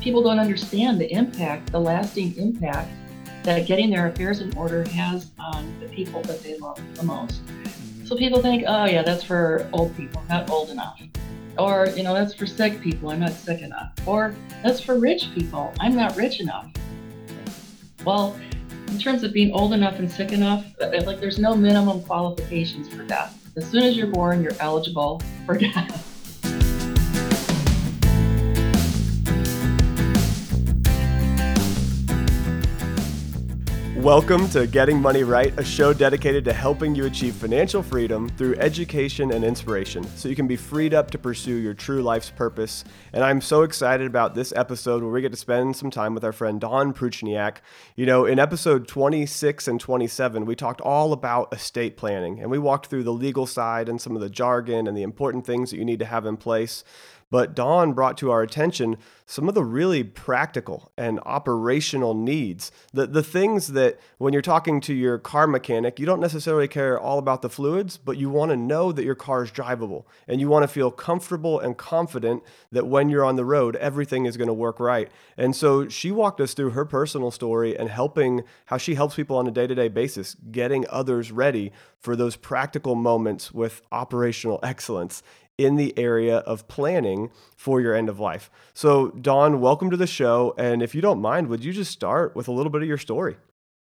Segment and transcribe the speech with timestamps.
[0.00, 2.90] people don't understand the impact, the lasting impact
[3.42, 7.44] that getting their affairs in order has on the people that they love the most.
[7.46, 8.06] Mm-hmm.
[8.06, 11.00] So people think, oh, yeah, that's for old people, not old enough.
[11.58, 13.92] Or, you know, that's for sick people, I'm not sick enough.
[14.06, 16.70] Or that's for rich people, I'm not rich enough.
[18.04, 18.38] Well,
[18.88, 22.88] in terms of being old enough and sick enough, uh, like there's no minimum qualifications
[22.88, 23.36] for death.
[23.56, 26.09] As soon as you're born, you're eligible for death.
[34.00, 38.54] Welcome to Getting Money Right, a show dedicated to helping you achieve financial freedom through
[38.54, 42.82] education and inspiration so you can be freed up to pursue your true life's purpose.
[43.12, 46.24] And I'm so excited about this episode where we get to spend some time with
[46.24, 47.56] our friend Dawn Pruchniak.
[47.94, 52.58] You know, in episode 26 and 27, we talked all about estate planning and we
[52.58, 55.76] walked through the legal side and some of the jargon and the important things that
[55.76, 56.84] you need to have in place.
[57.30, 62.72] But Dawn brought to our attention some of the really practical and operational needs.
[62.92, 66.98] The, the things that when you're talking to your car mechanic, you don't necessarily care
[66.98, 70.40] all about the fluids, but you want to know that your car is drivable and
[70.40, 74.36] you want to feel comfortable and confident that when you're on the road, everything is
[74.36, 75.08] going to work right.
[75.36, 79.36] And so she walked us through her personal story and helping how she helps people
[79.36, 84.58] on a day to day basis, getting others ready for those practical moments with operational
[84.64, 85.22] excellence
[85.60, 88.50] in the area of planning for your end of life.
[88.72, 90.54] So, Dawn, welcome to the show.
[90.56, 92.96] And if you don't mind, would you just start with a little bit of your
[92.96, 93.36] story?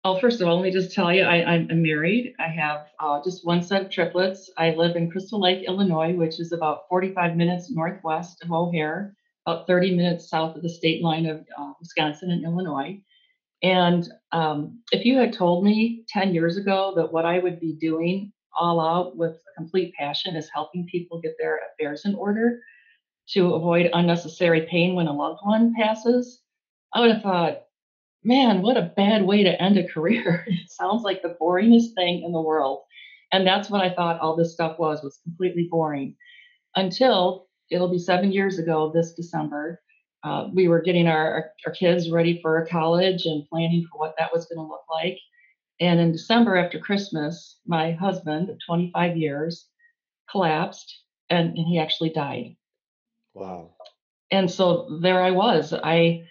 [0.04, 2.34] Well, first of all, let me just tell you, I, am married.
[2.38, 4.50] I have uh, just one set of triplets.
[4.58, 9.66] I live in Crystal Lake, Illinois, which is about 45 minutes northwest of O'Hare, about
[9.66, 13.00] 30 minutes south of the state line of uh, Wisconsin and Illinois.
[13.62, 17.72] And um, if you had told me 10 years ago that what I would be
[17.80, 22.60] doing all out with complete passion is helping people get their affairs in order
[23.28, 26.40] to avoid unnecessary pain when a loved one passes,
[26.92, 27.62] I would have thought,
[28.22, 30.44] man, what a bad way to end a career.
[30.48, 32.82] it sounds like the boringest thing in the world.
[33.32, 36.16] And that's what I thought all this stuff was, was completely boring.
[36.76, 39.80] Until it'll be seven years ago this December.
[40.22, 44.32] Uh, we were getting our, our kids ready for college and planning for what that
[44.32, 45.18] was going to look like.
[45.80, 49.68] And in December after Christmas, my husband 25 years
[50.30, 52.56] collapsed and, and he actually died.
[53.34, 53.74] Wow.
[54.30, 55.72] And so there I was.
[55.72, 56.26] I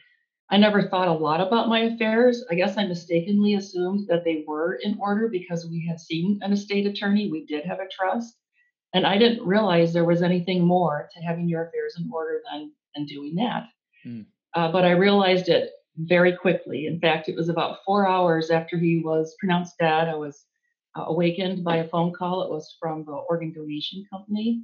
[0.49, 2.43] I never thought a lot about my affairs.
[2.51, 6.53] I guess I mistakenly assumed that they were in order because we had seen an
[6.53, 7.31] estate attorney.
[7.31, 8.35] We did have a trust.
[8.93, 12.71] And I didn't realize there was anything more to having your affairs in order than,
[12.93, 13.63] than doing that.
[14.05, 14.25] Mm.
[14.53, 16.87] Uh, but I realized it very quickly.
[16.87, 20.07] In fact, it was about four hours after he was pronounced dead.
[20.07, 20.45] I was
[20.97, 22.43] uh, awakened by a phone call.
[22.43, 24.63] It was from the organ donation company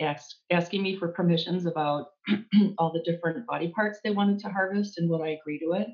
[0.00, 2.08] ask, asking me for permissions about
[2.78, 5.88] all the different body parts they wanted to harvest and would I agree to it.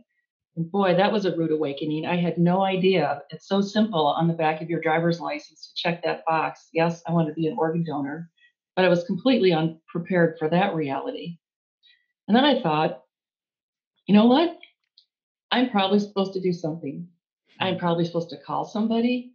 [0.56, 2.06] And boy, that was a rude awakening.
[2.06, 3.22] I had no idea.
[3.30, 6.68] It's so simple on the back of your driver's license to check that box.
[6.72, 8.30] Yes, I want to be an organ donor,
[8.74, 11.38] but I was completely unprepared for that reality.
[12.26, 13.02] And then I thought,
[14.06, 14.56] you know what?
[15.56, 17.08] I'm probably supposed to do something.
[17.60, 17.80] I'm hmm.
[17.80, 19.32] probably supposed to call somebody.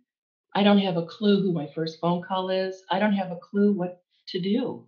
[0.54, 2.84] I don't have a clue who my first phone call is.
[2.92, 4.86] I don't have a clue what to do.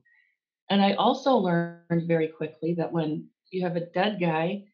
[0.69, 4.65] And I also learned very quickly that when you have a dead guy,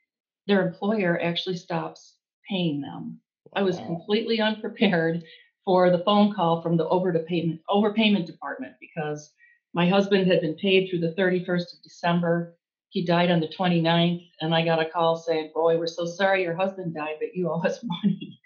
[0.48, 2.16] their employer actually stops
[2.50, 3.22] paying them.
[3.54, 5.24] I was completely unprepared
[5.64, 9.32] for the phone call from the overpayment overpayment department because
[9.74, 12.58] my husband had been paid through the 31st of December
[12.90, 16.44] he died on the 29th, and I got a call saying, "Boy, we're so sorry
[16.44, 18.40] your husband died, but you owe us money.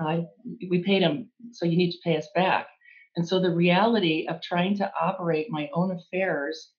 [0.00, 0.22] Uh,
[0.70, 2.68] we paid him, so you need to pay us back."
[3.16, 6.72] And so the reality of trying to operate my own affairs,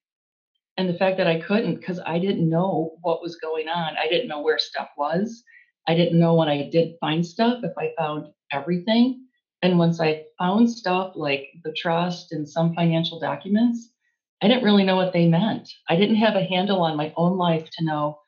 [0.77, 4.07] and the fact that I couldn't because I didn't know what was going on, I
[4.07, 5.43] didn't know where stuff was.
[5.87, 9.25] I didn't know when I did find stuff if I found everything.
[9.61, 13.91] And once I found stuff like the trust and some financial documents,
[14.41, 15.69] I didn't really know what they meant.
[15.89, 18.19] I didn't have a handle on my own life to know,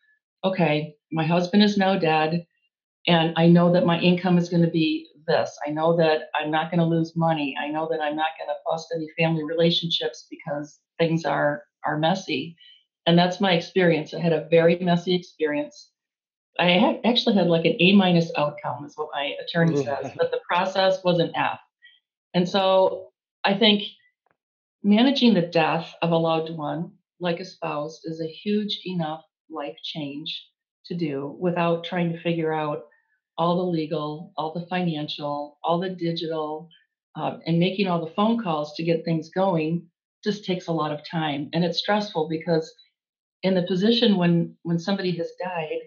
[0.44, 2.46] okay, my husband is now dead,
[3.08, 5.58] and I know that my income is going to be this.
[5.66, 7.56] I know that I'm not going to lose money.
[7.60, 11.98] I know that I'm not going to bust any family relationships because things are are
[11.98, 12.56] messy.
[13.06, 14.14] And that's my experience.
[14.14, 15.90] I had a very messy experience.
[16.60, 20.32] I had, actually had like an A minus outcome, is what my attorney says, but
[20.32, 21.60] the process was an F.
[22.34, 23.10] And so
[23.44, 23.84] I think
[24.84, 29.78] Managing the death of a loved one, like a spouse, is a huge enough life
[29.84, 30.48] change
[30.86, 32.86] to do without trying to figure out
[33.38, 36.70] all the legal, all the financial, all the digital,
[37.16, 39.88] uh, and making all the phone calls to get things going
[40.24, 41.50] just takes a lot of time.
[41.54, 42.74] And it's stressful because
[43.44, 45.80] in the position when when somebody has died,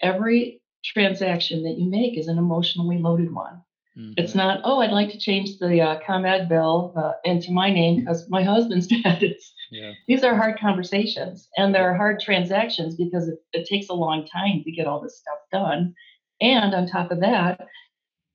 [0.00, 3.62] every transaction that you make is an emotionally loaded one.
[3.98, 4.12] Mm-hmm.
[4.16, 8.00] It's not, oh, I'd like to change the uh, ComEd bill uh, into my name
[8.00, 9.22] because my husband's dead.
[9.22, 9.92] It's, yeah.
[10.06, 14.62] These are hard conversations and they're hard transactions because it, it takes a long time
[14.64, 15.94] to get all this stuff done.
[16.40, 17.66] And on top of that,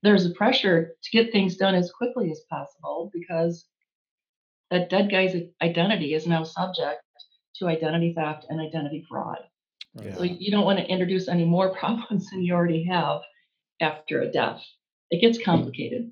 [0.04, 3.66] there's a pressure to get things done as quickly as possible because
[4.70, 7.02] that dead guy's identity is now subject
[7.56, 9.40] to identity theft and identity fraud.
[9.96, 10.16] Yeah.
[10.16, 13.22] So you don't want to introduce any more problems than you already have
[13.80, 14.62] after a death.
[15.14, 16.12] It gets complicated.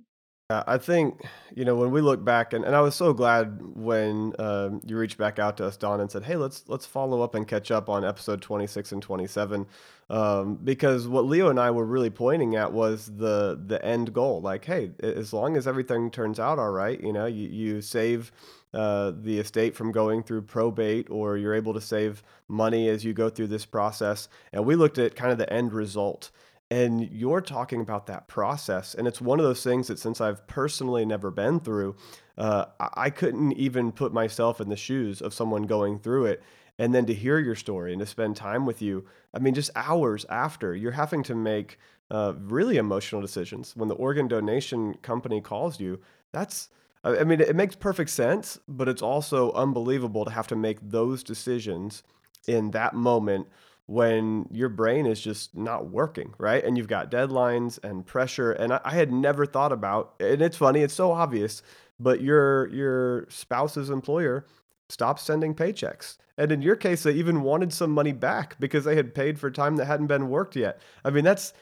[0.51, 1.21] I think,
[1.55, 4.95] you know, when we look back, and, and I was so glad when um, you
[4.97, 7.71] reached back out to us, Dawn, and said, "Hey, let's let's follow up and catch
[7.71, 9.65] up on episode 26 and 27,"
[10.09, 14.41] um, because what Leo and I were really pointing at was the the end goal.
[14.41, 18.31] Like, hey, as long as everything turns out all right, you know, you, you save
[18.73, 23.13] uh, the estate from going through probate, or you're able to save money as you
[23.13, 24.27] go through this process.
[24.53, 26.29] And we looked at kind of the end result
[26.71, 30.47] and you're talking about that process and it's one of those things that since i've
[30.47, 31.95] personally never been through
[32.39, 32.65] uh,
[32.95, 36.41] i couldn't even put myself in the shoes of someone going through it
[36.81, 39.05] and then to hear your story and to spend time with you.
[39.35, 41.77] I mean just hours after you're having to make
[42.09, 43.75] uh, really emotional decisions.
[43.75, 45.99] When the organ donation company calls you
[46.31, 46.69] that's
[47.03, 51.23] i mean it makes perfect sense but it's also unbelievable to have to make those
[51.23, 52.03] decisions
[52.47, 53.47] in that moment
[53.87, 56.63] when your brain is just not working, right?
[56.63, 58.51] And you've got deadlines and pressure.
[58.51, 61.61] And I, I, had never thought about, and it's funny, it's so obvious,
[61.99, 64.45] but your your spouse's employer
[64.89, 66.17] stopped sending paychecks.
[66.37, 69.51] And in your case, they even wanted some money back because they had paid for
[69.51, 70.79] time that hadn't been worked yet.
[71.05, 71.53] I mean, that's,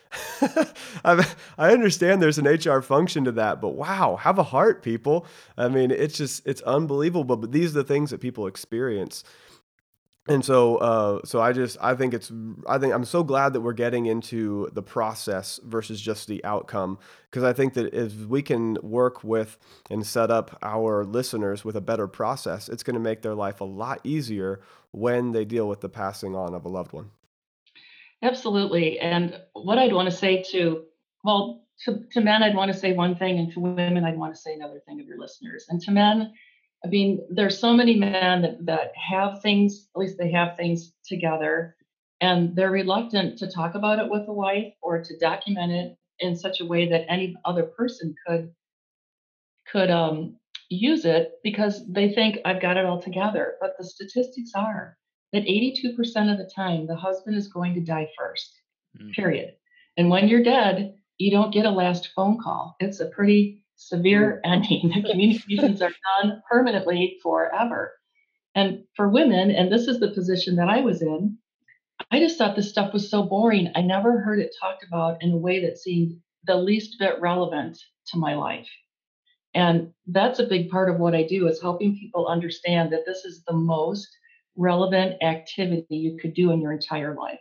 [1.03, 1.25] I
[1.57, 5.25] understand there's an HR function to that, but wow, have a heart, people.
[5.57, 7.35] I mean, it's just, it's unbelievable.
[7.35, 9.23] But these are the things that people experience
[10.27, 12.31] and so uh, so i just i think it's
[12.67, 16.97] i think i'm so glad that we're getting into the process versus just the outcome
[17.29, 19.57] because i think that if we can work with
[19.89, 23.61] and set up our listeners with a better process it's going to make their life
[23.61, 24.61] a lot easier
[24.91, 27.09] when they deal with the passing on of a loved one.
[28.21, 30.83] Absolutely and what i'd want to say to
[31.23, 34.35] well to, to men i'd want to say one thing and to women i'd want
[34.35, 36.33] to say another thing of your listeners and to men
[36.83, 40.93] I mean, there's so many men that, that have things, at least they have things
[41.05, 41.75] together,
[42.21, 46.35] and they're reluctant to talk about it with a wife or to document it in
[46.35, 48.51] such a way that any other person could
[49.71, 50.35] could um,
[50.69, 53.55] use it because they think I've got it all together.
[53.61, 54.97] But the statistics are
[55.31, 55.95] that 82%
[56.31, 59.13] of the time the husband is going to die 1st mm.
[59.13, 59.53] period.
[59.97, 62.75] And when you're dead, you don't get a last phone call.
[62.79, 64.51] It's a pretty severe mm.
[64.51, 64.91] ending.
[65.01, 67.93] The communications are done permanently forever.
[68.55, 71.37] And for women, and this is the position that I was in,
[72.11, 73.71] I just thought this stuff was so boring.
[73.75, 77.77] I never heard it talked about in a way that seemed the least bit relevant
[78.07, 78.67] to my life.
[79.53, 83.25] And that's a big part of what I do is helping people understand that this
[83.25, 84.07] is the most
[84.55, 87.39] relevant activity you could do in your entire life.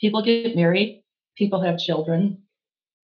[0.00, 1.02] People get married,
[1.36, 2.42] people have children,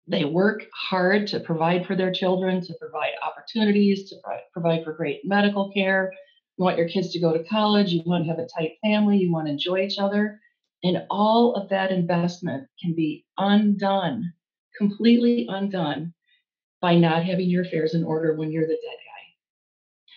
[0.08, 4.16] they work hard to provide for their children, to provide opportunities, to
[4.54, 6.14] provide for great medical care.
[6.58, 9.18] You want your kids to go to college, you want to have a tight family,
[9.18, 10.40] you want to enjoy each other.
[10.84, 14.34] And all of that investment can be undone,
[14.78, 16.14] completely undone
[16.82, 18.98] by not having your affairs in order when you're the dead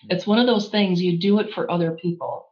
[0.09, 0.15] guy.
[0.15, 2.45] It's one of those things you do it for other people.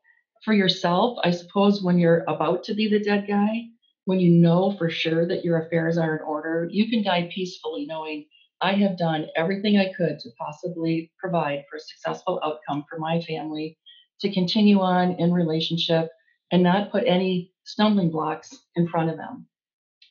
[0.44, 3.68] For yourself, I suppose when you're about to be the dead guy,
[4.08, 7.86] when you know for sure that your affairs are in order, you can die peacefully
[7.86, 8.26] knowing
[8.62, 13.20] I have done everything I could to possibly provide for a successful outcome for my
[13.20, 13.78] family
[14.22, 16.08] to continue on in relationship
[16.54, 19.46] and not put any stumbling blocks in front of them.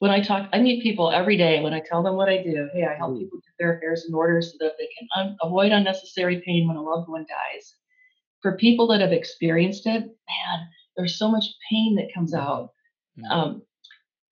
[0.01, 2.69] When I talk, I meet people every day when I tell them what I do.
[2.75, 3.21] Hey, I help mm.
[3.21, 6.77] people get their affairs in order so that they can un- avoid unnecessary pain when
[6.77, 7.75] a loved one dies.
[8.43, 12.73] For people that have experienced it, man, there's so much pain that comes out.
[13.19, 13.31] Mm.
[13.31, 13.63] Um,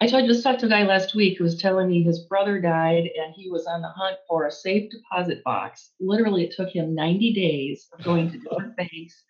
[0.05, 2.19] I told, you, just talked to a guy last week who was telling me his
[2.19, 5.93] brother died and he was on the hunt for a safe deposit box.
[5.99, 9.23] Literally, it took him 90 days of going to different banks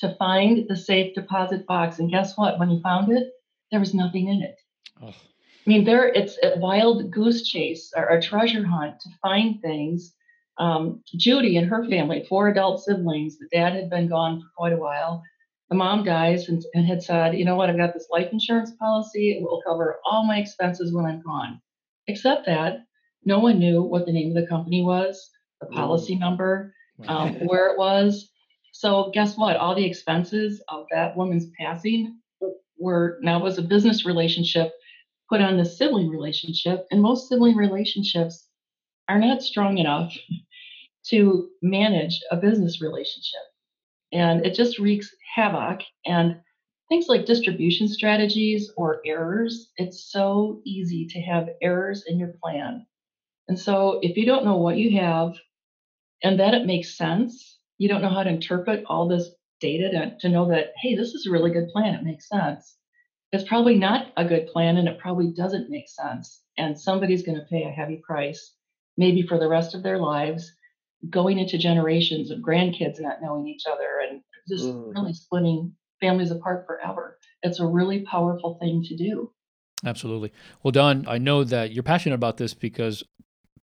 [0.00, 1.98] to find the safe deposit box.
[1.98, 2.58] And guess what?
[2.58, 3.30] When he found it,
[3.70, 4.56] there was nothing in it.
[5.02, 5.08] Oh.
[5.08, 5.14] I
[5.66, 10.14] mean, there it's a wild goose chase or a treasure hunt to find things.
[10.56, 14.72] Um, Judy and her family, four adult siblings, the dad had been gone for quite
[14.72, 15.22] a while
[15.72, 18.72] the mom dies and, and had said, you know what, I've got this life insurance
[18.72, 19.30] policy.
[19.30, 21.62] It will cover all my expenses when I'm gone.
[22.08, 22.84] Except that
[23.24, 25.30] no one knew what the name of the company was,
[25.62, 26.74] the policy number,
[27.08, 28.28] um, where it was.
[28.72, 29.56] So guess what?
[29.56, 32.18] All the expenses of that woman's passing
[32.78, 34.72] were now was a business relationship
[35.30, 38.46] put on the sibling relationship, and most sibling relationships
[39.08, 40.12] are not strong enough
[41.06, 43.40] to manage a business relationship.
[44.12, 45.80] And it just wreaks havoc.
[46.04, 46.36] And
[46.88, 52.86] things like distribution strategies or errors, it's so easy to have errors in your plan.
[53.48, 55.32] And so if you don't know what you have
[56.22, 60.16] and that it makes sense, you don't know how to interpret all this data to,
[60.20, 62.76] to know that, hey, this is a really good plan, it makes sense.
[63.32, 66.42] It's probably not a good plan and it probably doesn't make sense.
[66.58, 68.54] And somebody's going to pay a heavy price,
[68.98, 70.52] maybe for the rest of their lives,
[71.10, 74.94] going into generations of grandkids not knowing each other and just mm.
[74.94, 77.18] really splitting families apart forever.
[77.42, 79.32] It's a really powerful thing to do.
[79.84, 80.32] Absolutely.
[80.62, 83.02] Well, Dawn, I know that you're passionate about this because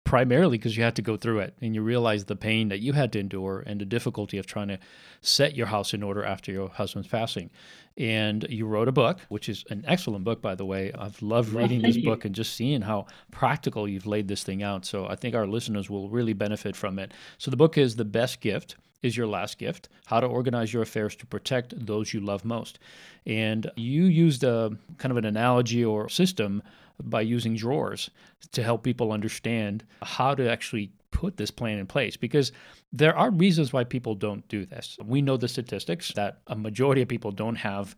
[0.10, 2.94] primarily because you had to go through it and you realize the pain that you
[2.94, 4.80] had to endure and the difficulty of trying to
[5.22, 7.48] set your house in order after your husband's passing.
[7.96, 10.92] And you wrote a book, which is an excellent book, by the way.
[10.98, 14.84] I've loved reading this book and just seeing how practical you've laid this thing out.
[14.84, 17.14] So I think our listeners will really benefit from it.
[17.38, 20.82] So the book is The Best Gift is your last gift how to organize your
[20.82, 22.80] affairs to protect those you love most
[23.26, 26.62] and you used a kind of an analogy or system
[27.04, 28.10] by using drawers
[28.52, 32.52] to help people understand how to actually put this plan in place because
[32.94, 34.98] there are reasons why people don't do this.
[35.04, 37.96] We know the statistics that a majority of people don't have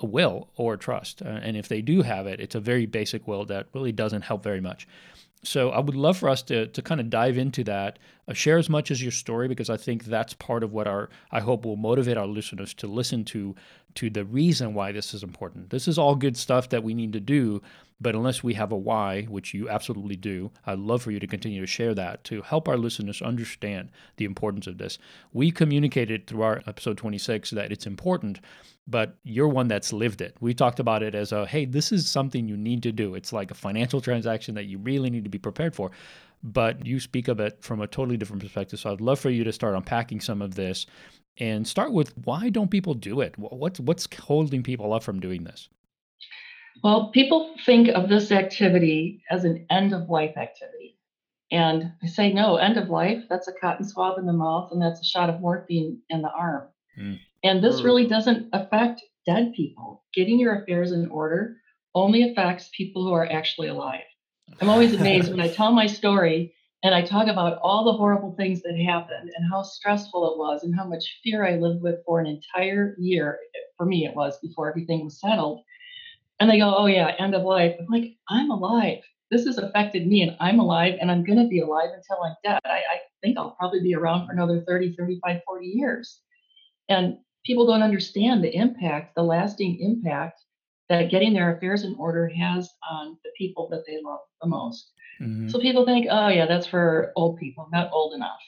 [0.00, 1.22] a will or trust.
[1.22, 4.22] Uh, and if they do have it, it's a very basic will that really doesn't
[4.22, 4.88] help very much.
[5.44, 8.56] So I would love for us to to kind of dive into that, uh, share
[8.56, 11.64] as much as your story because I think that's part of what our I hope
[11.66, 13.54] will motivate our listeners to listen to
[13.96, 15.70] to the reason why this is important.
[15.70, 17.62] This is all good stuff that we need to do,
[18.00, 21.26] but unless we have a why, which you absolutely do, I'd love for you to
[21.26, 24.98] continue to share that to help our listeners understand the importance of this.
[25.32, 28.40] We communicated through our episode 26 that it's important,
[28.86, 30.36] but you're one that's lived it.
[30.40, 33.14] We talked about it as a hey, this is something you need to do.
[33.14, 35.90] It's like a financial transaction that you really need to be prepared for.
[36.42, 38.78] But you speak of it from a totally different perspective.
[38.78, 40.84] So I'd love for you to start unpacking some of this
[41.38, 43.36] and start with why don't people do it?
[43.38, 45.68] What's what's holding people up from doing this?
[46.82, 50.98] Well, people think of this activity as an end of life activity.
[51.50, 54.82] And I say, no, end of life, that's a cotton swab in the mouth and
[54.82, 56.68] that's a shot of morphine in the arm.
[56.98, 57.20] Mm.
[57.44, 57.84] And this mm.
[57.84, 60.04] really doesn't affect dead people.
[60.14, 61.56] Getting your affairs in order
[61.94, 64.02] only affects people who are actually alive.
[64.60, 68.34] I'm always amazed when I tell my story and I talk about all the horrible
[68.36, 72.04] things that happened and how stressful it was and how much fear I lived with
[72.04, 73.38] for an entire year.
[73.78, 75.62] For me, it was before everything was settled.
[76.38, 77.74] And they go, oh, yeah, end of life.
[77.80, 78.98] I'm like, I'm alive.
[79.30, 82.36] This has affected me and I'm alive and I'm going to be alive until I'm
[82.44, 82.60] dead.
[82.66, 86.20] I, I think I'll probably be around for another 30, 35, 40 years.
[86.90, 90.38] And people don't understand the impact, the lasting impact
[90.90, 94.92] that getting their affairs in order has on the people that they love the most.
[95.20, 95.48] Mm-hmm.
[95.48, 98.40] So people think, oh, yeah, that's for old people, I'm not old enough.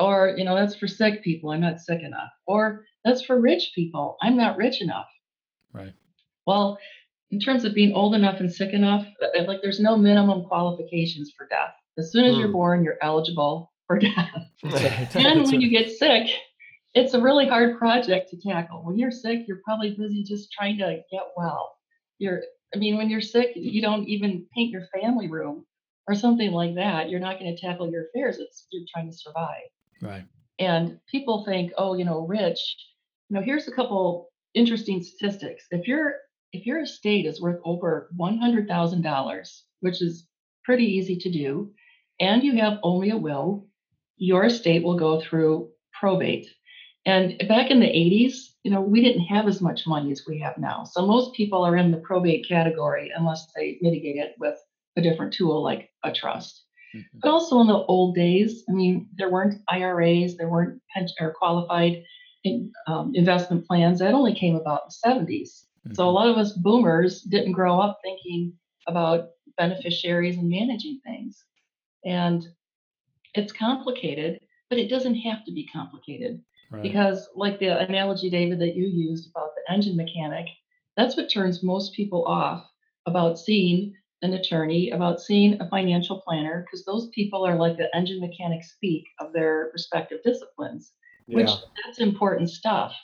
[0.00, 2.30] Or, you know, that's for sick people, I'm not sick enough.
[2.46, 5.08] Or that's for rich people, I'm not rich enough.
[5.72, 5.92] Right.
[6.46, 6.78] Well,
[7.30, 11.32] in terms of being old enough and sick enough, uh, like there's no minimum qualifications
[11.36, 11.74] for death.
[11.98, 12.40] As soon as mm.
[12.40, 14.50] you're born, you're eligible for death.
[15.14, 16.28] and when you get sick,
[16.94, 18.82] it's a really hard project to tackle.
[18.84, 21.76] When you're sick, you're probably busy just trying to get well.
[22.18, 22.42] You're,
[22.74, 25.64] I mean, when you're sick, you don't even paint your family room
[26.08, 27.10] or something like that.
[27.10, 28.38] You're not going to tackle your affairs.
[28.38, 29.68] It's you're trying to survive.
[30.00, 30.24] Right.
[30.58, 32.60] And people think, oh, you know, rich.
[33.28, 35.64] You know, here's a couple interesting statistics.
[35.70, 36.14] If your
[36.52, 40.28] if your estate is worth over $100,000, which is
[40.64, 41.70] pretty easy to do,
[42.20, 43.66] and you have only a will,
[44.18, 46.46] your estate will go through probate.
[47.06, 50.38] And back in the 80s, you know, we didn't have as much money as we
[50.40, 50.84] have now.
[50.84, 54.58] So most people are in the probate category unless they mitigate it with
[54.96, 56.64] a different tool like a trust.
[56.94, 57.18] Mm-hmm.
[57.22, 61.32] But also in the old days, I mean, there weren't IRAs, there weren't pension or
[61.32, 62.02] qualified
[62.44, 63.98] in, um, investment plans.
[63.98, 65.64] That only came about in the 70s.
[65.86, 65.94] Mm-hmm.
[65.94, 68.52] So a lot of us boomers didn't grow up thinking
[68.86, 71.44] about beneficiaries and managing things.
[72.04, 72.46] And
[73.34, 76.40] it's complicated, but it doesn't have to be complicated.
[76.70, 76.82] Right.
[76.82, 80.46] Because, like the analogy, David, that you used about the engine mechanic,
[80.96, 82.66] that's what turns most people off
[83.06, 87.94] about seeing an attorney, about seeing a financial planner, because those people are like the
[87.94, 90.92] engine mechanic speak of their respective disciplines,
[91.26, 91.36] yeah.
[91.36, 91.50] which
[91.84, 92.94] that's important stuff.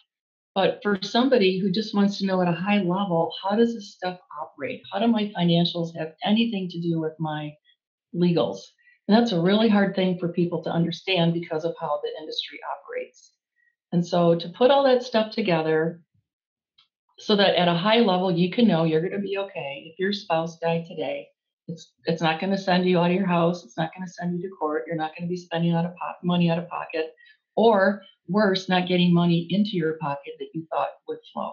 [0.54, 3.94] But for somebody who just wants to know at a high level, how does this
[3.94, 4.82] stuff operate?
[4.92, 7.52] How do my financials have anything to do with my
[8.14, 8.58] legals?
[9.06, 12.58] And that's a really hard thing for people to understand because of how the industry
[12.76, 13.32] operates.
[13.92, 16.02] And so to put all that stuff together,
[17.18, 19.98] so that at a high level you can know you're going to be okay if
[19.98, 21.28] your spouse died today.
[21.66, 24.12] It's it's not going to send you out of your house it's not going to
[24.12, 26.58] send you to court you're not going to be spending out of po- money out
[26.58, 27.12] of pocket
[27.56, 31.52] or worse not getting money into your pocket that you thought would flow.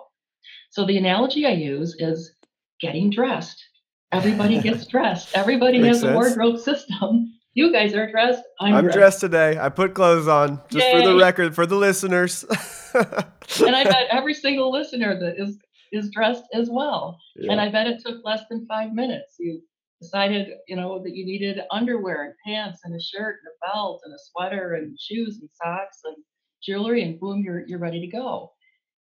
[0.69, 2.35] So the analogy i use is
[2.79, 3.63] getting dressed.
[4.11, 5.35] Everybody gets dressed.
[5.35, 8.97] Everybody Makes has a wardrobe system you guys are dressed i'm, I'm dressed.
[8.97, 9.57] dressed today.
[9.59, 12.45] I put clothes on just for the record for the listeners.
[12.93, 15.57] and i bet every single listener that is
[15.91, 17.51] is dressed as well Yeah.
[17.53, 19.35] And I bet it took less than five minutes.
[19.39, 19.61] You
[20.01, 24.01] decided, you know, that you needed underwear and pants and a shirt and a belt
[24.05, 26.15] and a sweater and shoes and socks and
[26.63, 28.51] jewelry, and boom, you're you're ready to go.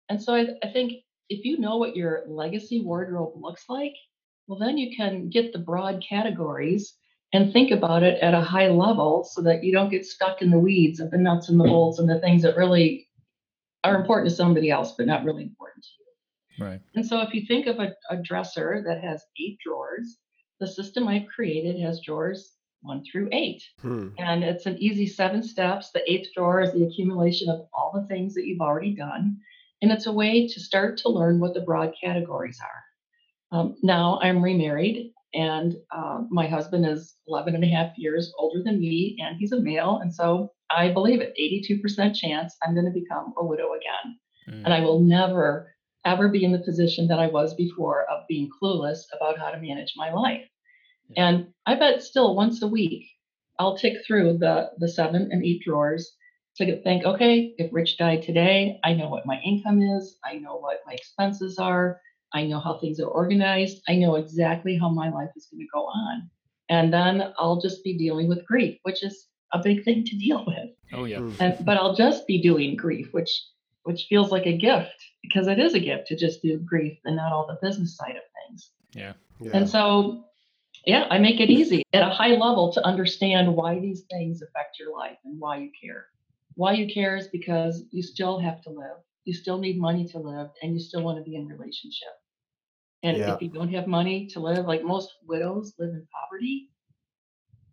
[0.09, 0.93] And so I, I think
[1.29, 3.93] if you know what your legacy wardrobe looks like,
[4.47, 6.93] well, then you can get the broad categories
[7.33, 10.51] and think about it at a high level so that you don't get stuck in
[10.51, 13.07] the weeds of the nuts and the bolts and the things that really
[13.83, 16.65] are important to somebody else, but not really important to you.
[16.65, 16.81] Right.
[16.95, 20.19] And so if you think of a, a dresser that has eight drawers,
[20.59, 23.63] the system I've created has drawers one through eight.
[23.81, 24.09] Hmm.
[24.19, 25.91] And it's an easy seven steps.
[25.91, 29.37] The eighth drawer is the accumulation of all the things that you've already done.
[29.81, 33.57] And it's a way to start to learn what the broad categories are.
[33.57, 38.61] Um, now I'm remarried, and uh, my husband is 11 and a half years older
[38.63, 39.99] than me, and he's a male.
[40.01, 44.17] And so I believe it 82% chance I'm going to become a widow again
[44.49, 44.63] Mm.
[44.65, 45.73] and I will never
[46.05, 49.61] ever be in the position that I was before of being clueless about how to
[49.61, 50.43] manage my life.
[51.15, 53.05] And I bet still once a week
[53.57, 56.15] I'll tick through the the seven and eight drawers
[56.57, 60.57] to think, okay, if Rich died today, I know what my income is, I know
[60.57, 61.99] what my expenses are,
[62.33, 65.67] I know how things are organized, I know exactly how my life is going to
[65.73, 66.29] go on.
[66.69, 70.43] And then I'll just be dealing with grief, which is a big thing to deal
[70.47, 71.19] with Oh yeah.
[71.19, 71.31] Hmm.
[71.39, 73.29] and but I'll just be doing grief, which
[73.83, 77.15] which feels like a gift because it is a gift to just do grief and
[77.15, 78.71] not all the business side of things.
[78.93, 79.13] Yeah.
[79.41, 79.51] Yeah.
[79.53, 80.25] And so,
[80.85, 84.79] yeah, I make it easy at a high level to understand why these things affect
[84.79, 86.05] your life and why you care.
[86.55, 90.19] Why you care is because you still have to live, you still need money to
[90.19, 92.13] live, and you still want to be in relationship.
[93.03, 93.35] And Yeah.
[93.35, 96.69] if you don't have money to live, like most widows live in poverty,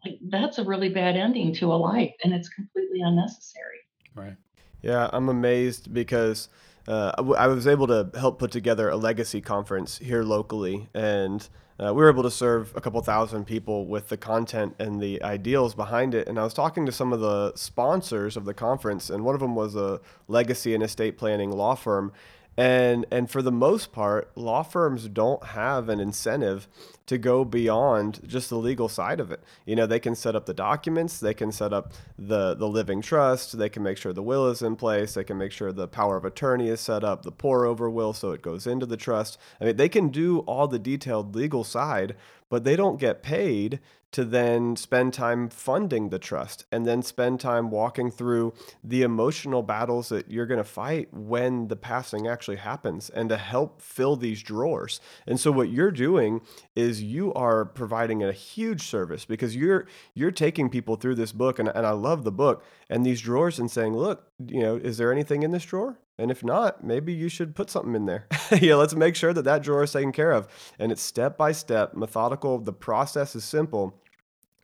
[0.04, 3.78] like that's a really bad ending to a life, and it's completely unnecessary.
[4.14, 4.36] Right.
[4.82, 6.48] Yeah, I'm amazed because
[6.88, 10.88] uh, I w- I was able to help put together a legacy conference here locally,
[10.94, 11.46] and
[11.78, 15.22] uh, we were able to serve a couple thousand people with the content and the
[15.22, 16.28] ideals behind it.
[16.28, 19.40] And I was talking to some of the sponsors of the conference, and one of
[19.40, 22.12] them was a legacy and estate planning law firm.
[22.56, 26.68] And and for the most part, law firms don't have an incentive
[27.06, 29.42] to go beyond just the legal side of it.
[29.66, 33.02] You know, they can set up the documents, they can set up the the living
[33.02, 35.88] trust, they can make sure the will is in place, they can make sure the
[35.88, 38.96] power of attorney is set up, the pour over will so it goes into the
[38.96, 39.38] trust.
[39.60, 42.14] I mean, they can do all the detailed legal side,
[42.50, 43.80] but they don't get paid
[44.12, 49.62] to then spend time funding the trust and then spend time walking through the emotional
[49.62, 54.16] battles that you're going to fight when the passing actually happens and to help fill
[54.16, 55.00] these drawers.
[55.26, 56.40] And so what you're doing
[56.74, 61.60] is you are providing a huge service because you're you're taking people through this book
[61.60, 64.98] and, and I love the book and these drawers and saying, look, you know, is
[64.98, 65.98] there anything in this drawer?
[66.20, 68.26] And if not, maybe you should put something in there.
[68.60, 70.48] yeah, let's make sure that that drawer is taken care of.
[70.78, 72.58] And it's step by step, methodical.
[72.58, 73.98] The process is simple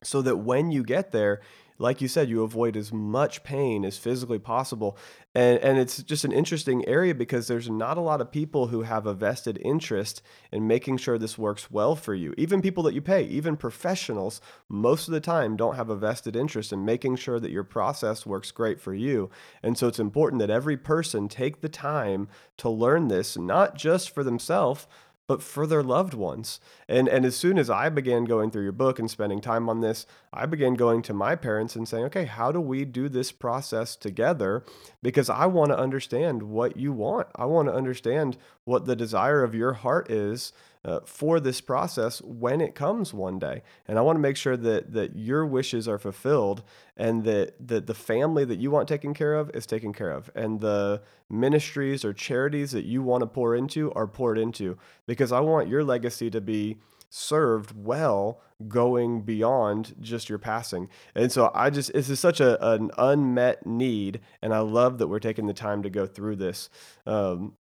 [0.03, 1.41] so that when you get there,
[1.79, 4.97] like you said, you avoid as much pain as physically possible.
[5.35, 8.83] And, and it's just an interesting area because there's not a lot of people who
[8.83, 12.33] have a vested interest in making sure this works well for you.
[12.39, 16.37] Even people that you pay, even professionals, most of the time don't have a vested
[16.37, 19.29] interest in making sure that your process works great for you.
[19.63, 24.11] And so it's important that every person take the time to learn this, not just
[24.11, 24.87] for themselves,
[25.27, 26.61] but for their loved ones.
[26.89, 29.81] And and as soon as I began going through your book and spending time on
[29.81, 33.33] this, I began going to my parents and saying, "Okay, how do we do this
[33.33, 34.65] process together?"
[35.03, 37.29] Because I want to understand what you want.
[37.35, 40.53] I want to understand what the desire of your heart is
[40.87, 43.63] uh, for this process when it comes one day.
[43.89, 46.63] And I want to make sure that that your wishes are fulfilled
[46.97, 50.31] and that that the family that you want taken care of is taken care of
[50.37, 55.33] and the ministries or charities that you want to pour into are poured into because
[55.33, 56.79] I want your legacy to be
[57.11, 60.89] served well going beyond just your passing.
[61.17, 65.09] And so I just this is such a an unmet need and I love that
[65.09, 66.71] we're taking the time to go through this.
[67.07, 67.55] Um,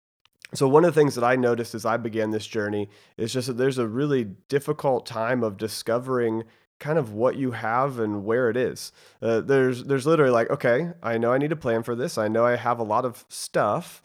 [0.53, 3.47] so one of the things that I noticed as I began this journey is just
[3.47, 6.43] that there's a really difficult time of discovering
[6.79, 8.91] kind of what you have and where it is.
[9.21, 12.17] Uh, there's there's literally like, okay, I know I need a plan for this.
[12.17, 14.01] I know I have a lot of stuff,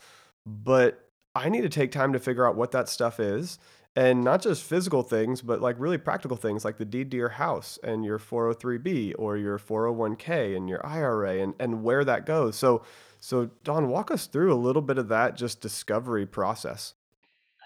[0.47, 3.59] but I need to take time to figure out what that stuff is
[3.99, 7.31] and not just physical things, but like really practical things like the deed to your
[7.31, 12.55] house and your 403b or your 401k and your IRA and, and where that goes.
[12.55, 12.83] So,
[13.21, 16.95] so Dawn, walk us through a little bit of that just discovery process.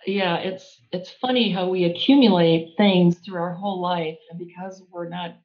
[0.06, 5.08] Yeah, it's it's funny how we accumulate things through our whole life, and because we're
[5.08, 5.36] not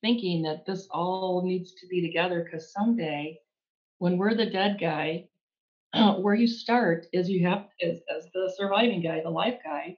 [0.00, 3.38] thinking that this all needs to be together, because someday,
[3.98, 5.28] when we're the dead guy,
[6.20, 9.96] where you start is you have as, as the surviving guy, the life guy,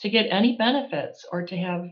[0.00, 1.84] to get any benefits or to have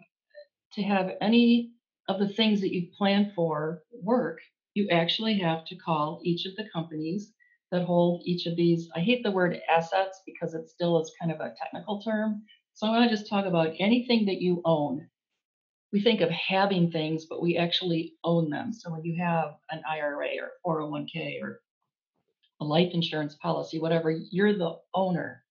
[0.74, 1.72] to have any
[2.08, 4.40] of the things that you plan for work,
[4.74, 7.32] you actually have to call each of the companies
[7.70, 8.88] that hold each of these.
[8.94, 12.42] I hate the word assets because it still is kind of a technical term.
[12.74, 15.08] So I want to just talk about anything that you own.
[15.92, 18.72] We think of having things, but we actually own them.
[18.72, 20.28] So when you have an IRA
[20.64, 21.60] or 401k or
[22.60, 25.42] a life insurance policy, whatever, you're the owner.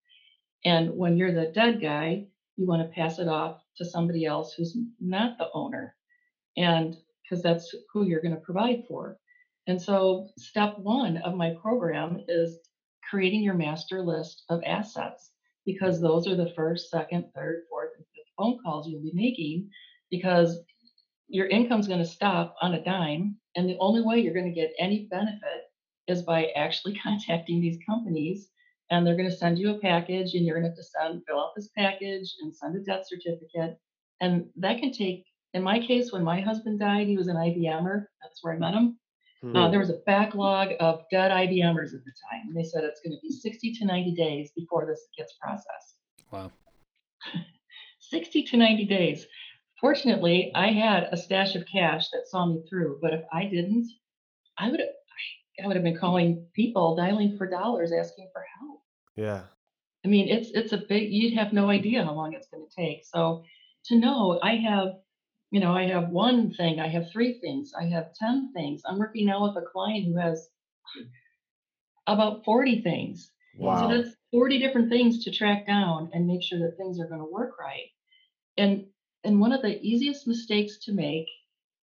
[0.65, 4.53] And when you're the dead guy, you want to pass it off to somebody else
[4.53, 5.95] who's not the owner.
[6.57, 6.95] And
[7.31, 9.17] because that's who you're going to provide for.
[9.67, 12.59] And so, step one of my program is
[13.09, 15.31] creating your master list of assets
[15.65, 19.69] because those are the first, second, third, fourth, and fifth phone calls you'll be making
[20.09, 20.59] because
[21.29, 23.37] your income's going to stop on a dime.
[23.55, 25.69] And the only way you're going to get any benefit
[26.07, 28.49] is by actually contacting these companies
[28.89, 31.21] and they're going to send you a package and you're going to have to send
[31.25, 33.77] fill out this package and send a death certificate
[34.19, 38.09] and that can take in my case when my husband died he was an ibmer
[38.21, 38.97] that's where i met him
[39.41, 43.01] hmm uh, there was a backlog of dead ibmers at the time they said it's
[43.01, 45.95] going to be 60 to 90 days before this gets processed
[46.31, 46.51] wow
[47.99, 49.25] 60 to 90 days
[49.79, 53.87] fortunately i had a stash of cash that saw me through but if i didn't
[54.59, 54.79] i would
[55.63, 58.81] I would have been calling people, dialing for dollars, asking for help.
[59.15, 59.41] Yeah.
[60.03, 61.11] I mean, it's it's a big.
[61.11, 63.03] You'd have no idea how long it's going to take.
[63.05, 63.43] So
[63.85, 64.93] to know, I have,
[65.51, 68.81] you know, I have one thing, I have three things, I have ten things.
[68.85, 70.49] I'm working now with a client who has
[72.07, 73.29] about forty things.
[73.57, 73.89] Wow.
[73.89, 77.19] So that's forty different things to track down and make sure that things are going
[77.19, 77.89] to work right.
[78.57, 78.85] And
[79.25, 81.27] and one of the easiest mistakes to make,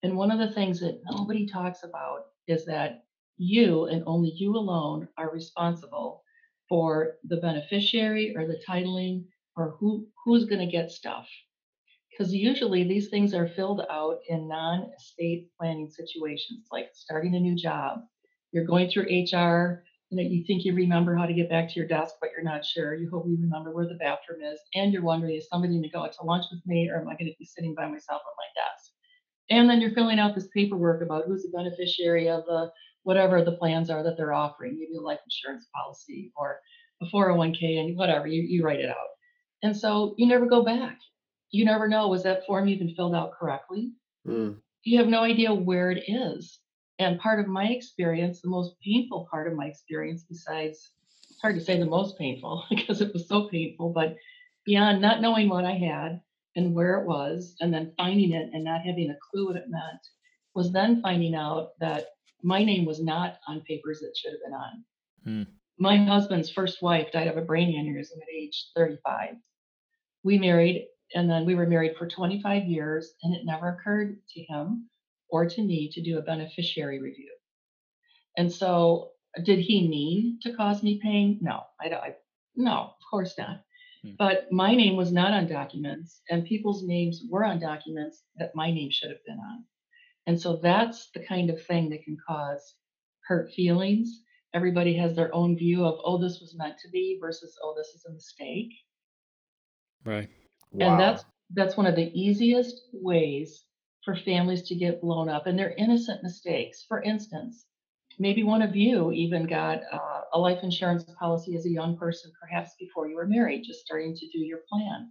[0.02, 3.04] and one of the things that nobody talks about is that
[3.36, 6.22] you and only you alone are responsible
[6.70, 9.24] for the beneficiary or the titling
[9.56, 11.28] or who who's going to get stuff
[12.18, 17.54] because usually these things are filled out in non-estate planning situations like starting a new
[17.54, 18.00] job
[18.52, 21.74] you're going through hr you know you think you remember how to get back to
[21.74, 24.92] your desk but you're not sure you hope you remember where the bathroom is and
[24.92, 27.12] you're wondering is somebody going to go out to lunch with me or am i
[27.12, 28.92] going to be sitting by myself at my desk
[29.50, 32.70] and then you're filling out this paperwork about who's the beneficiary of the
[33.04, 36.60] whatever the plans are that they're offering, maybe a life insurance policy or
[37.00, 38.96] a 401k and whatever, you, you write it out.
[39.62, 40.98] And so you never go back.
[41.50, 43.92] You never know, was that form even filled out correctly?
[44.26, 44.56] Mm.
[44.82, 46.60] You have no idea where it is.
[46.98, 50.90] And part of my experience, the most painful part of my experience, besides,
[51.30, 54.16] it's hard to say the most painful because it was so painful, but
[54.66, 56.20] beyond not knowing what I had
[56.56, 59.68] and where it was, and then finding it and not having a clue what it
[59.68, 60.00] meant,
[60.54, 62.06] was then finding out that
[62.42, 64.84] my name was not on papers that should have been on.
[65.24, 65.52] Hmm.
[65.78, 69.36] My husband's first wife died of a brain aneurysm at age 35.
[70.24, 74.42] We married, and then we were married for 25 years, and it never occurred to
[74.42, 74.88] him
[75.30, 77.30] or to me to do a beneficiary review.
[78.36, 79.10] And so,
[79.44, 81.38] did he mean to cause me pain?
[81.40, 82.14] No, I, I
[82.56, 83.62] no, of course not.
[84.02, 84.12] Hmm.
[84.18, 88.70] But my name was not on documents, and people's names were on documents that my
[88.70, 89.64] name should have been on.
[90.26, 92.74] And so that's the kind of thing that can cause
[93.26, 94.22] hurt feelings.
[94.54, 97.88] Everybody has their own view of, oh, this was meant to be versus, oh, this
[97.88, 98.72] is a mistake.
[100.04, 100.28] Right.
[100.72, 100.90] Wow.
[100.90, 103.64] And that's that's one of the easiest ways
[104.04, 106.84] for families to get blown up and they're innocent mistakes.
[106.88, 107.66] For instance,
[108.18, 112.30] maybe one of you even got uh, a life insurance policy as a young person,
[112.40, 115.10] perhaps before you were married, just starting to do your plan.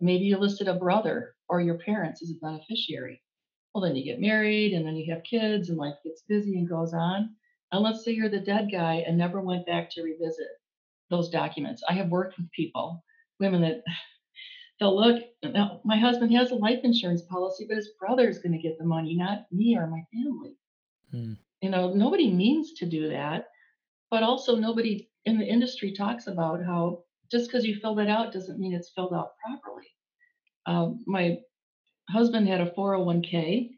[0.00, 3.22] Maybe you listed a brother or your parents as a beneficiary.
[3.74, 6.68] Well, then you get married and then you have kids and life gets busy and
[6.68, 7.34] goes on.
[7.72, 10.48] And let's say you're the dead guy and never went back to revisit
[11.10, 11.82] those documents.
[11.88, 13.04] I have worked with people,
[13.38, 13.82] women that
[14.78, 18.52] they'll look, now my husband has a life insurance policy, but his brother is going
[18.52, 20.56] to get the money, not me or my family.
[21.10, 21.34] Hmm.
[21.62, 23.48] You know, nobody means to do that,
[24.10, 28.32] but also nobody in the industry talks about how just because you fill it out
[28.32, 29.86] doesn't mean it's filled out properly.
[30.66, 31.38] Um, my
[32.08, 33.70] husband had a 401k.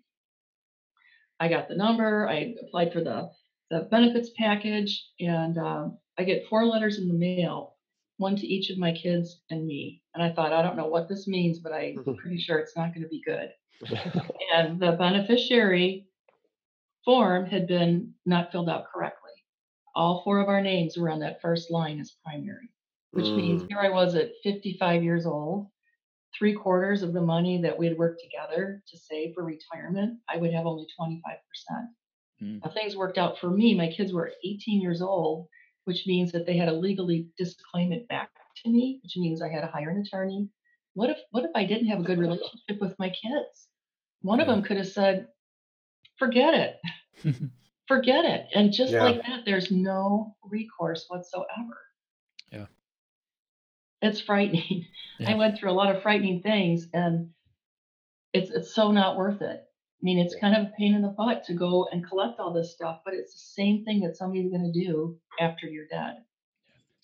[1.40, 2.28] I got the number.
[2.28, 3.30] I applied for the,
[3.70, 7.77] the benefits package, and um, I get four letters in the mail
[8.18, 10.02] one to each of my kids and me.
[10.14, 12.92] And I thought, I don't know what this means, but I'm pretty sure it's not
[12.92, 13.50] going to be good.
[14.54, 16.06] and the beneficiary
[17.04, 19.30] form had been not filled out correctly.
[19.94, 22.70] All four of our names were on that first line as primary,
[23.12, 23.36] which mm.
[23.36, 25.68] means here I was at 55 years old,
[26.36, 30.36] three quarters of the money that we had worked together to save for retirement, I
[30.36, 31.14] would have only 25%.
[32.42, 32.60] Mm.
[32.64, 33.74] Now, things worked out for me.
[33.74, 35.48] My kids were 18 years old,
[35.88, 38.28] which means that they had to legally disclaim it back
[38.62, 40.50] to me, which means I had to hire an attorney.
[40.92, 43.68] What if what if I didn't have a good relationship with my kids?
[44.20, 45.28] One of them could have said,
[46.18, 47.40] "Forget it,
[47.88, 49.02] forget it," and just yeah.
[49.02, 51.78] like that, there's no recourse whatsoever.
[52.52, 52.66] Yeah,
[54.02, 54.86] it's frightening.
[55.20, 55.32] Yeah.
[55.32, 57.30] I went through a lot of frightening things, and
[58.32, 59.67] it's it's so not worth it.
[60.00, 62.52] I mean, it's kind of a pain in the butt to go and collect all
[62.52, 66.18] this stuff, but it's the same thing that somebody's going to do after you're dead.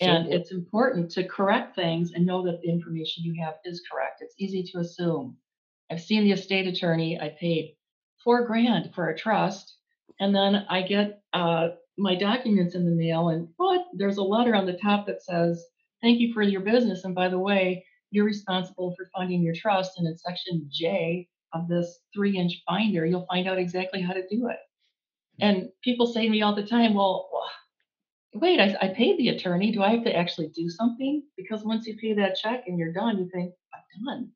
[0.00, 3.82] So, and it's important to correct things and know that the information you have is
[3.90, 4.22] correct.
[4.22, 5.36] It's easy to assume.
[5.90, 7.76] I've seen the estate attorney, I paid
[8.22, 9.76] four grand for a trust,
[10.20, 13.82] and then I get uh, my documents in the mail, and what?
[13.92, 15.64] There's a letter on the top that says,
[16.00, 17.04] Thank you for your business.
[17.04, 19.98] And by the way, you're responsible for funding your trust.
[19.98, 24.26] And in section J, of this three inch binder, you'll find out exactly how to
[24.28, 24.58] do it.
[25.40, 27.28] And people say to me all the time, well,
[28.34, 29.72] wait, I, I paid the attorney.
[29.72, 31.22] Do I have to actually do something?
[31.36, 34.30] Because once you pay that check and you're done, you think, I'm done.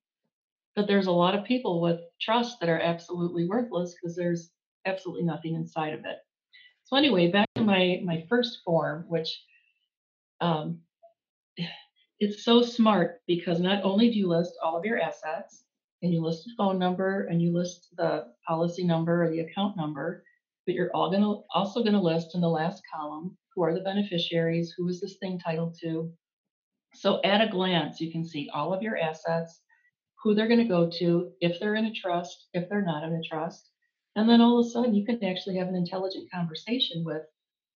[0.74, 4.50] But there's a lot of people with trust that are absolutely worthless because there's
[4.86, 6.18] absolutely nothing inside of it.
[6.84, 9.42] So anyway, back to my my first form, which
[10.40, 10.78] um,
[12.20, 15.64] it's so smart because not only do you list all of your assets,
[16.02, 19.76] and you list the phone number and you list the policy number or the account
[19.76, 20.22] number,
[20.66, 23.74] but you're all going to also going to list in the last column who are
[23.74, 26.12] the beneficiaries, who is this thing titled to.
[26.94, 29.60] So at a glance, you can see all of your assets,
[30.22, 33.14] who they're going to go to, if they're in a trust, if they're not in
[33.14, 33.70] a trust.
[34.16, 37.22] And then all of a sudden, you can actually have an intelligent conversation with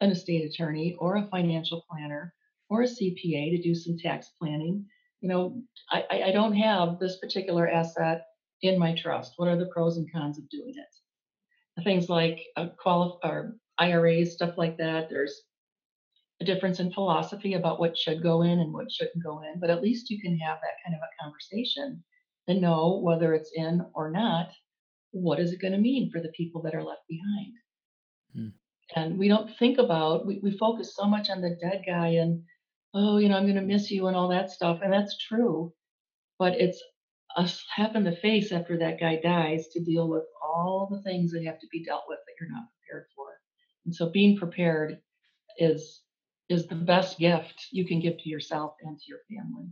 [0.01, 2.35] an estate attorney or a financial planner
[2.69, 4.87] or a CPA to do some tax planning
[5.23, 8.27] you know, I, I don't have this particular asset
[8.61, 9.35] in my trust.
[9.37, 11.83] What are the pros and cons of doing it?
[11.85, 15.09] Things like a quali- or IRAs, stuff like that.
[15.09, 15.43] There's
[16.41, 19.71] a difference in philosophy about what should go in and what shouldn't go in, but
[19.71, 22.03] at least you can have that kind of a conversation
[22.49, 24.51] and know whether it's in or not.
[25.13, 27.53] What is it going to mean for the people that are left behind?
[28.35, 28.49] Hmm.
[28.97, 32.43] And we don't think about, we, we focus so much on the dead guy and
[32.95, 34.81] oh, you know, I'm going to miss you and all that stuff.
[34.83, 35.73] And that's true.
[36.39, 36.83] But it's
[37.37, 41.33] a slap in the face after that guy dies to deal with all the things
[41.33, 43.27] that have to be dealt with that you're not prepared for.
[43.85, 44.99] And so being prepared
[45.59, 46.01] is
[46.49, 49.69] is the best gift you can give to yourself and to your family.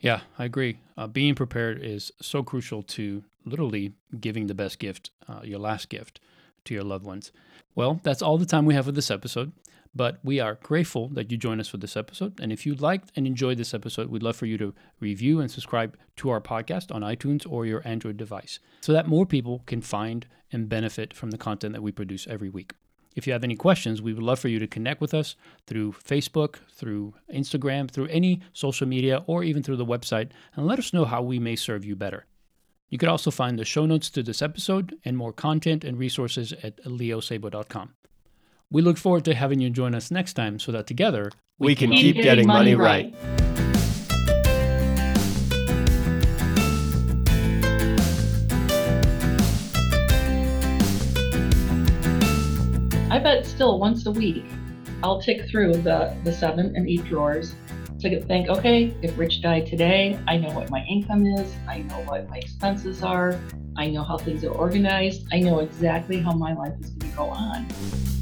[0.00, 0.78] Yeah, I agree.
[0.96, 5.88] Uh, being prepared is so crucial to literally giving the best gift, uh, your last
[5.88, 6.18] gift
[6.64, 7.30] to your loved ones.
[7.74, 9.52] Well, that's all the time we have for this episode.
[9.96, 12.38] But we are grateful that you joined us for this episode.
[12.38, 15.50] And if you liked and enjoyed this episode, we'd love for you to review and
[15.50, 19.80] subscribe to our podcast on iTunes or your Android device so that more people can
[19.80, 22.74] find and benefit from the content that we produce every week.
[23.14, 25.34] If you have any questions, we would love for you to connect with us
[25.66, 30.78] through Facebook, through Instagram, through any social media, or even through the website, and let
[30.78, 32.26] us know how we may serve you better.
[32.90, 36.52] You can also find the show notes to this episode and more content and resources
[36.62, 37.94] at leosabo.com.
[38.68, 41.74] We look forward to having you join us next time so that together we, we
[41.76, 43.14] can, keep, keep getting, money, money right.
[43.14, 43.32] right.
[53.08, 54.44] I bet still once a week
[55.04, 57.54] I'll tick through the, the seven and eight drawers
[58.00, 62.00] to think, okay, if Rich died today, I know what my income is, I know
[62.00, 63.38] what my expenses are,
[63.76, 67.16] I know how things are organized, I know exactly how my life is going to
[67.16, 68.15] go on.